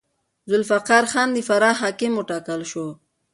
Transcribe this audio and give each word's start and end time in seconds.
ذوالفقار 0.49 1.03
خان 1.11 1.27
د 1.33 1.37
فراه 1.47 1.79
حاکم 1.81 2.11
وټاکل 2.15 2.61
شو. 2.71 2.87